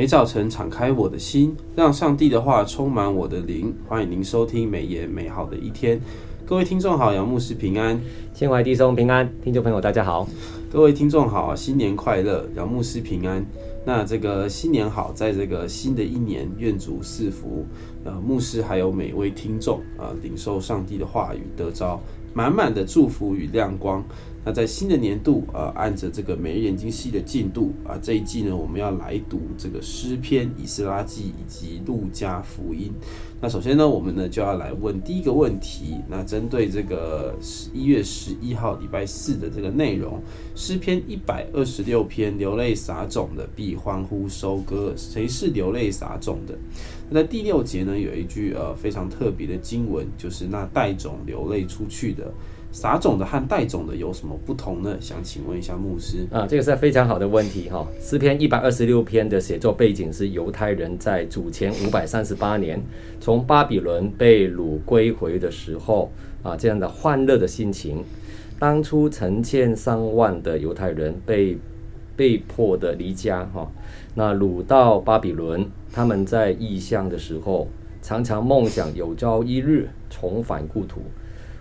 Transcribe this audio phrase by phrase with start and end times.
[0.00, 3.70] 每早晨敞开我的心，让上帝的话充满我的灵。
[3.86, 6.00] 欢迎您收听美言美好的一天。
[6.46, 8.00] 各位听众好，杨牧师平安，
[8.32, 10.26] 心怀弟兄平安，听众朋友大家好，
[10.72, 13.44] 各位听众好，新年快乐，然后牧师平安。
[13.84, 17.66] 那这个新年好，在这个新的一年，愿主赐福，
[18.04, 22.00] 呃，牧师还有每位听众啊，领受上帝的话语，得着
[22.32, 24.04] 满满的祝福与亮光。
[24.42, 32.92] 那在新的年度，呃，按着这个每日研经系的进度啊，这一季呢，我们要来读这个诗篇、以斯拉记以及路加福音。
[33.42, 35.96] 那首先呢，我们呢就要来问第一个问题。
[36.08, 40.22] 那针对这个十一月十一号礼拜四的这个内容，
[40.60, 44.92] 诗篇一百二十六篇，流泪撒种的必欢呼收割。
[44.94, 46.54] 谁是流泪撒种的？
[47.08, 52.30] 那在第六节呢，有一句呃非常特别的经文，就是那带种流泪出去的。
[52.72, 54.98] 撒种的和带种的有什么不同呢？
[55.00, 57.88] 想请问一下牧师啊，这个是非常好的问题哈。
[57.98, 62.78] 诗篇一百二十六篇的写作背景是犹太人在主前五百三十八年
[63.18, 68.04] 从巴比伦被掳归回的时候啊，这样的欢乐的心情。
[68.60, 71.56] 当初成千上万的犹太人被
[72.14, 73.66] 被迫的离家哈，
[74.14, 77.68] 那掳到巴比伦，他们在异乡的时候，
[78.02, 81.00] 常常梦想有朝一日重返故土。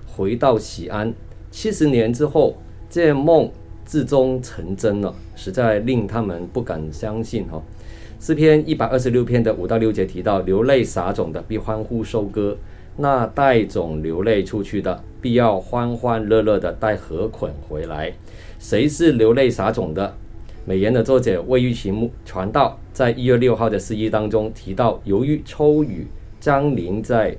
[0.06, 1.14] 回到西安，
[1.50, 2.58] 七十年之后，
[2.90, 3.50] 这梦
[3.86, 7.64] 最终成真了，实在令他们不敢相信哈。
[8.20, 12.58] 诗篇一百二十六篇的五到六节提到，流泪撒种的必欢呼收割，
[13.02, 18.14] 那带种流泪出去的，必要欢欢乐乐的带禾捆回来。
[18.60, 20.14] 谁是流泪撒种的？
[20.66, 26.08] 美言的作者魏玉琴传道在一月六号的诗意当中提到，由于秋雨
[26.42, 27.34] 将临在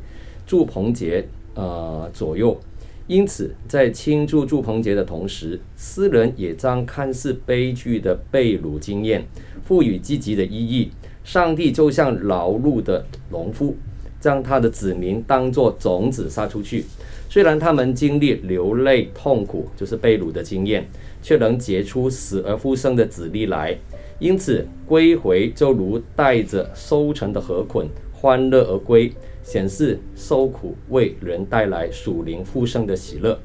[0.47, 2.58] 祝棚节呃左右。
[3.06, 9.27] 因此，在庆祝住棚节的同时，诗人也将看似悲剧的被掳经验
[9.62, 10.91] 赋予积极的意义。
[11.22, 13.77] 上帝就像劳碌的农夫，
[14.20, 16.84] 将他的子民当作种子撒出去。
[17.28, 20.86] 虽然他们经历流泪痛苦，就是被掳的经验，
[21.22, 23.76] 却能结出死而复生的子粒来。
[24.19, 29.12] 因此，归回就如带着收成的禾捆，欢乐而归。
[29.42, 33.36] 显示受苦为人带来属灵复生的喜乐。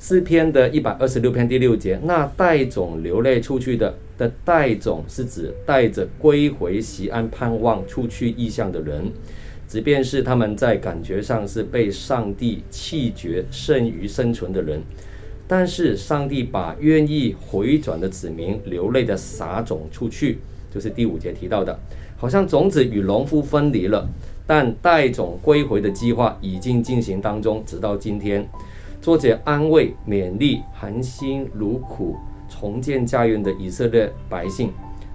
[0.00, 9.12] 诗篇的一百二十六篇第六节，那带种流泪出去的的带种是指带着归回西安盼望出去异乡的人，
[9.72, 14.82] 即便是他们在感觉上是被上帝弃绝剩余生存的人，
[15.48, 20.40] 但是上帝把愿意回转的子民流泪的撒种出去，
[20.70, 21.74] 就是第五节提到的，
[22.18, 24.06] 好像种子与农夫分离了。
[24.46, 28.46] 但带种归回的计划已经进行当中，直到今天。
[29.00, 32.14] 作者安慰、勉励含辛茹苦
[32.46, 34.70] 重建家园的以色列百姓，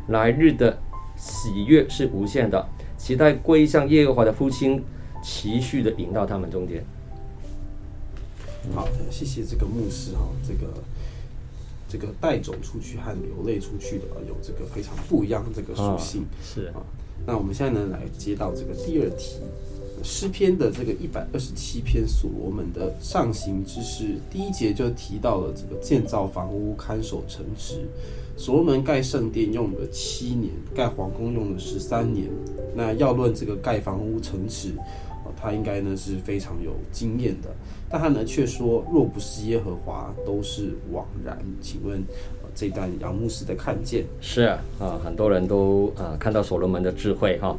[0.08, 0.76] 来日的
[1.16, 2.68] 喜悦是无限的，
[2.98, 4.84] 期待归向耶和华的父亲
[5.24, 6.84] 持续的引到他们中间。
[8.76, 10.74] 好的，谢谢这个牧师哈，这个
[11.88, 16.84] 这个带走出去和流泪出去的有这个非常不一样的这个属性，哦、是啊。
[17.26, 19.38] 那我们现在呢，来接到这个第二题，
[20.04, 27.88] 诗篇的这个一百二十七篇，所罗门的上行之事，第一节就提到了这个建造房屋、看守城池。
[28.36, 32.30] 所罗门盖圣殿用了七年，盖皇宫用了十三年。
[32.78, 34.70] 那要论这个盖房屋、城池，
[35.36, 37.50] 他应该呢是非常有经验的。
[37.90, 41.38] 但他呢却说，若不是耶和华，都是枉然。
[41.60, 42.04] 请问？
[42.60, 47.56] 这段杨牧师的看见是啊，啊，很多人都啊看到所罗门的智慧哈。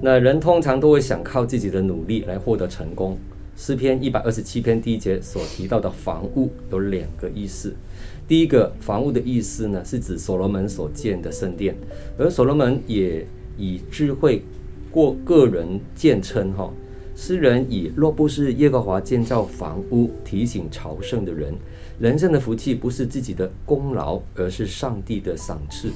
[0.00, 3.18] 那人通常都会想靠自己的努力来获得成功。
[3.56, 7.74] 诗篇一百二十七篇第一节所提到的房屋有两个意思。
[8.28, 11.74] 第一个房屋的意思呢，是指所罗门所建的圣殿，
[12.16, 13.26] 而所罗门也
[13.56, 14.42] 以智慧
[14.90, 16.70] 过个人见称哈。
[17.14, 21.54] 诗人以若不是耶和华建造房屋，提醒朝圣的人。
[21.98, 25.90] 人生的福气不是自己的功劳，而是上帝的赏赐。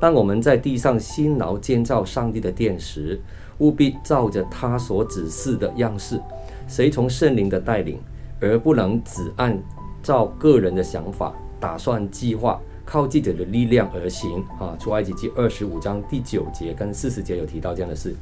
[0.00, 3.20] 当我们在地上辛劳建造上帝的殿时，
[3.58, 6.18] 务必照着他所指示的样式，
[6.66, 7.98] 随从圣灵的带领，
[8.40, 9.56] 而不能只按
[10.02, 12.58] 照个人的想法、打算、计划，
[12.92, 14.44] 靠自己的力量而行。
[14.60, 18.14] 啊，出埃及记二十五章第九节跟四十节有提到这样的事。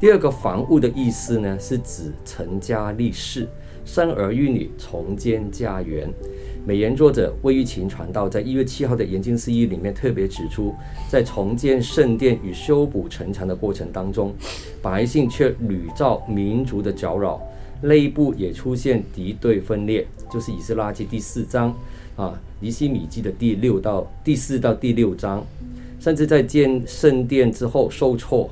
[0.00, 3.46] 第二个房屋的意思呢，是指成家立室、
[3.84, 6.10] 生儿育女、重建家园。
[6.64, 10.74] 美言作者魏玉琴传道在一月七号的研经释义里面特别指出，
[11.10, 14.34] 在重建圣殿与修补城墙的过程当中，
[14.80, 17.40] 百姓却屡遭民族的搅扰，
[17.82, 21.72] 内部也出现敌对分裂，就是以斯拉记第四章
[22.16, 25.44] 啊，尼西米记的第六到第四到第六章，
[26.00, 28.50] 甚至在建圣殿之后受挫，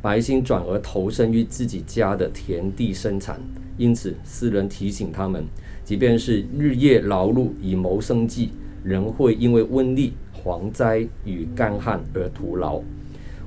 [0.00, 3.38] 百姓转而投身于自己家的田地生产。
[3.76, 5.44] 因此，诗人提醒他们，
[5.84, 8.50] 即便是日夜劳碌以谋生计，
[8.82, 12.80] 仍会因为瘟疫、蝗灾与干旱而徒劳。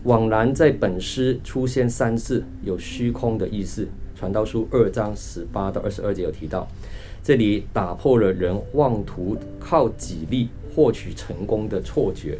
[0.03, 3.83] 往然在本诗出现三次有虚空的意思，
[4.17, 6.67] 《传道书》二章十八到二十二节有提到，
[7.23, 12.37] 这里打破了人妄图靠己力获取成功的错觉。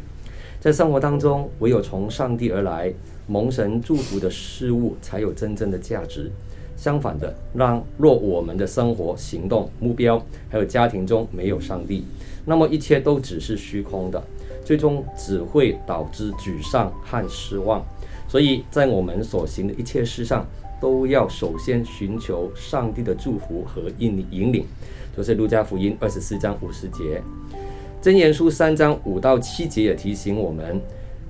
[0.60, 2.92] 在生活当中，唯有从上帝而来、
[3.26, 6.30] 蒙神祝福的事物才有真正的价值。
[6.76, 12.04] 相反的，让若我们的生活、行动、目标还有家庭中没有上帝，
[12.44, 14.22] 那么一切都只是虚空的。
[14.64, 17.84] 最终只会导致沮丧和失望，
[18.28, 20.46] 所以在我们所行的一切事上，
[20.82, 24.64] 都要首先寻求上帝的祝福和引引领。
[25.16, 27.22] 就是路加福音二十四章五十节，
[28.02, 30.80] 箴言书三章五到七节也提醒我们：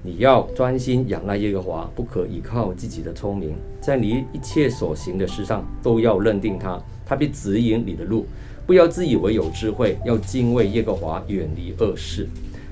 [0.03, 8.25] 你要专心仰赖耶和华，不可依靠自己的聪明，在你一切所行的事上都要认定他，他必指引你的路。
[8.65, 12.27] 不要自以为有智慧，要敬畏耶和华，远离恶事。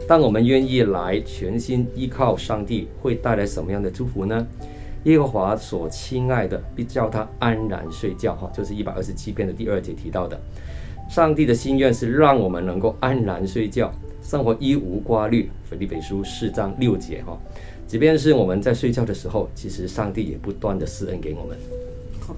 [0.08, 4.46] 当我们愿意来全心依靠上帝，会带来什么样的祝福呢？
[5.04, 8.34] 耶和华所亲爱的，必叫他安然睡觉。
[8.34, 10.38] 哈，就是一百二十七篇的第二节提到的。
[11.08, 13.92] 上帝的心愿是让我们能够安然睡觉，
[14.22, 15.50] 生活一无挂虑。
[15.68, 17.22] 腓立比书四章六节。
[17.24, 17.38] 哈，
[17.86, 21.56] 即便是我们在睡觉的时候，其实上帝也不断的施恩给我们。
[22.20, 22.36] 好，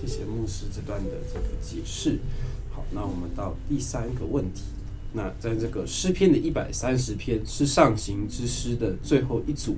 [0.00, 2.18] 谢谢牧师这段的这个解释。
[2.70, 4.62] 好，那我们到第三个问题。
[5.12, 9.76] 那在这个诗篇的一百三十篇是上行之诗的最后一组。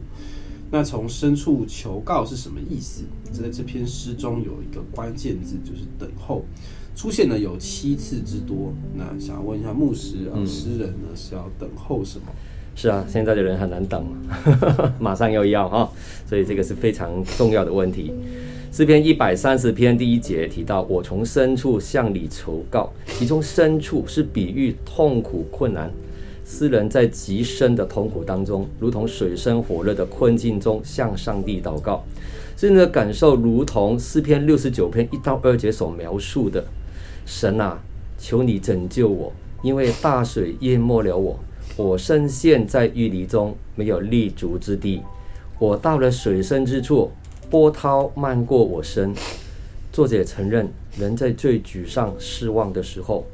[0.71, 3.05] 那从深处求告是什么意思？
[3.33, 6.45] 在这篇诗中有一个关键字，就是等候，
[6.95, 8.73] 出现了有七次之多。
[8.95, 12.27] 那想要问一下牧师啊，诗人呢是要等候什么？
[12.75, 14.05] 是啊，现在的人很难等，
[15.01, 15.91] 马上又要哈，
[16.29, 18.13] 所以这个是非常重要的问题。
[18.73, 25.91] 诗篇一百三十篇第一节提到：“我从深处向你求告。”其中“深处”是比喻痛苦困难。
[26.49, 32.05] 诗人在极深的痛苦当中，如同水深火热的困境中，向上帝祷告。
[32.57, 36.65] 诗人的感受如同诗篇六十九篇一到二节所描述的
[37.27, 37.83] ：“神啊，
[38.17, 39.33] 求你拯救我，
[39.63, 41.37] 因为大水淹没了我，
[41.77, 45.03] 我深陷在淤泥中，没有立足之地。
[45.59, 47.11] 我到了水深之处。”
[47.49, 49.15] 波涛漫过我身，
[49.93, 53.25] 作者承认，人在最沮丧、失望的时候，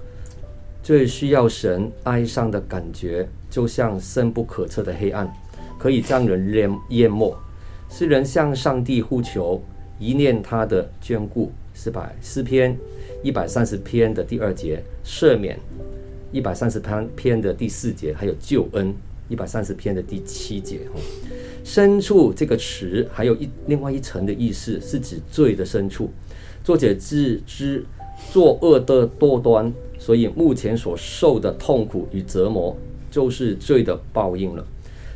[0.82, 5.32] 最需要神哀伤的感觉，就像深不可测的黑暗，
[5.78, 7.32] 可以将人淹淹没。
[7.88, 9.62] 诗人向上帝呼求，
[9.98, 12.76] 一念他的眷顾，是百诗篇
[13.22, 15.56] 一百三十篇的第二节赦免，
[16.32, 18.92] 一百三十篇篇的第四节，还有救恩，
[19.28, 20.80] 一百三十篇的第七节。
[21.62, 26.10] 深处这个词还有一另外一层的意思，是指罪的深处。
[26.64, 27.84] 作者自知
[28.32, 32.76] 作恶的多端，所以目前所受的痛苦与折磨，
[33.08, 34.66] 就是罪的报应了。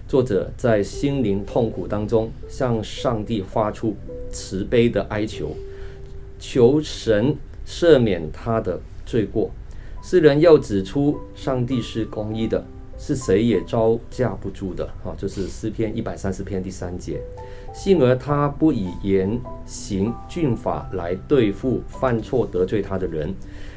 [0.06, 3.96] 作者在心灵痛苦当中，向上帝发出
[4.30, 5.56] 慈悲的哀求，
[6.38, 7.34] 求神
[7.66, 9.50] 赦免他的罪过。
[10.04, 12.64] 诗人要指出，上帝是公义的。
[12.98, 17.20] 是谁也招架不住的，哈，就是诗篇一百三十篇第三节。
[17.76, 23.32] 幸而他不以严刑峻法来对付犯错得罪他的人，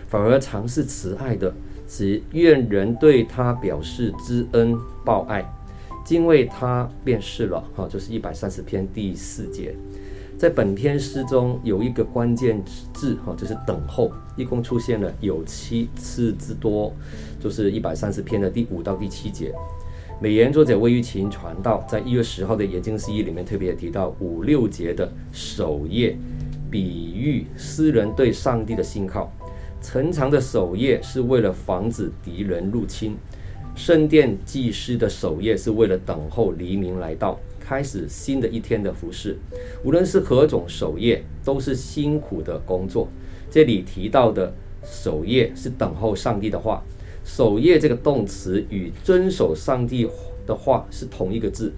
[0.07, 1.53] 反而常是慈爱的，
[1.85, 5.45] 只愿人对他表示知恩报爱，
[6.05, 9.75] 敬畏他便是了，哈，就是一百三十篇第四节。
[10.37, 12.63] 在本篇诗中有一个关键
[12.93, 16.93] 字哈，就是等候，一共出现了有七次之多，
[17.37, 19.53] 就是一百三十篇的第五到第七节。
[20.21, 26.13] 美言作者魏玉琴传道在一月十号的研经释义里面特别提到五六节的守夜，
[26.69, 29.31] 比喻诗人对上帝的信靠。
[29.81, 33.15] 恒长的守夜是为了防止敌人入侵，
[33.75, 37.39] 圣殿祭司的守夜是为了等候黎明来到。
[37.57, 39.37] 开始新的一天的服事，
[39.85, 43.07] 无论是何种守夜，都是辛苦的工作。
[43.49, 46.83] 这里提到的守夜是等候上帝的话，
[47.31, 50.09] 守夜这个动词与遵守上帝
[50.47, 51.71] 的话是同一个字，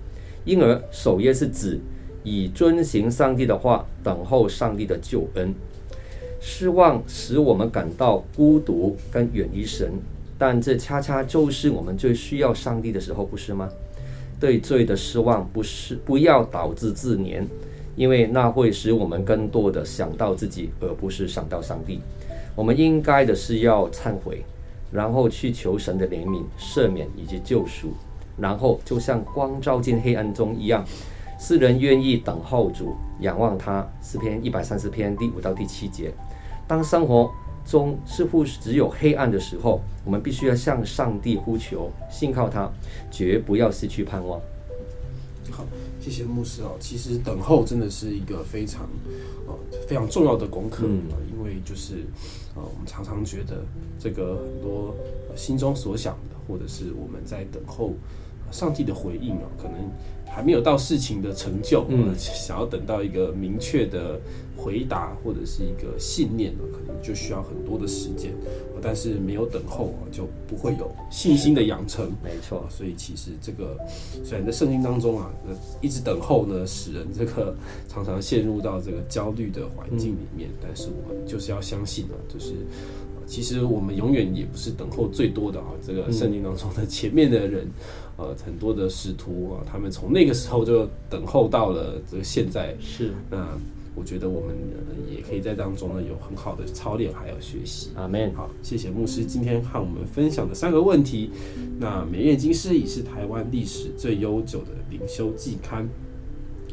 [0.45, 1.77] 因而守夜是指
[2.23, 5.53] 以遵行上帝的话，等候上帝的救恩。
[6.39, 9.91] 失望使我们感到孤独跟远离神，
[10.37, 13.69] 但这恰恰就是我们最需要上帝的时候，不是吗？
[14.39, 17.43] 对罪的失望不是不要导致自怜，
[17.97, 21.99] 因为那会使我们更多的想到自己，而不是想到上帝。
[22.55, 24.43] 我们应该的是要忏悔，
[24.91, 27.93] 然后去求神的怜悯、赦免以及救赎。
[28.37, 30.83] 然后就像光照进黑暗中一样。
[31.39, 33.87] 世人愿意等候主，仰望他。
[34.01, 36.13] 诗篇一百三十篇第五到第七节。
[36.67, 37.31] 当生活
[37.65, 42.71] 中似乎只有黑暗的时候，我们必须要向上帝呼求，信靠他，
[43.09, 44.39] 绝不要失去盼望。
[45.49, 45.65] 好，
[45.99, 46.77] 谢谢牧师哦。
[46.79, 48.87] 其实等候真的是一个非常
[49.47, 49.53] 呃
[49.87, 50.85] 非常重要的功课，
[51.63, 52.05] 就是
[52.55, 53.63] 呃我们常常觉得
[53.99, 54.95] 这个很多
[55.35, 57.93] 心中所想的，或者是我们在等候
[58.51, 59.89] 上帝的回应啊，可能。
[60.33, 64.17] 还没有到事情的成就，嗯，想要等到一个明确的
[64.55, 68.31] 回答或者是一个信念呢，可能就需要很多的时间。
[68.81, 72.09] 但是没有等候啊，就不会有信心的养成。
[72.23, 73.77] 没错，所以其实这个
[74.23, 75.29] 虽然在圣经当中啊，
[75.81, 77.53] 一直等候呢，使人这个
[77.89, 80.49] 常常陷入到这个焦虑的环境里面。
[80.61, 82.53] 但是我们就是要相信啊，就是
[83.31, 85.67] 其实我们永远也不是等候最多的啊。
[85.81, 87.65] 这个圣经当中的前面的人。
[88.17, 92.75] 呃，很多的使徒啊，他们从那个时候就等候到了这个现在。
[92.79, 93.57] 是，那
[93.95, 94.53] 我觉得我们
[95.09, 97.89] 也可以在当中呢有很好的操练，还有学习。
[97.95, 98.31] 阿门。
[98.35, 101.31] 好，谢谢牧师今天和我们分享的三个问题。
[101.79, 105.89] 那美月经师已是台湾历史最悠久的灵修季刊。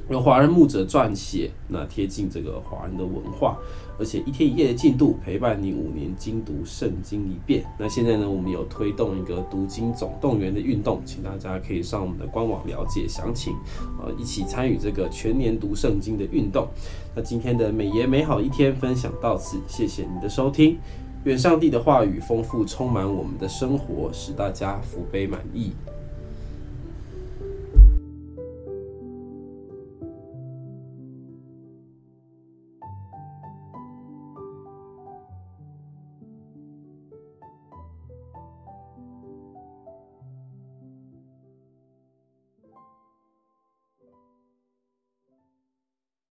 [0.09, 3.59] 由华人牧者撰写，那贴近这个华人的文化，
[3.99, 7.65] 而且一天一夜的进度陪伴你五年精读圣经一遍。
[7.79, 13.55] 那现在呢，我们有推动一个读经总动员的运动，请大家可以上我们的官网了解详情，
[14.03, 16.67] 呃，一起参与这个全年读圣经的运动。
[17.15, 20.79] 那今天的美言美好一天分享到此，谢谢你的收听，
[21.25, 25.73] 愿上帝的话语丰富充满我们的生活，使大家福杯满溢。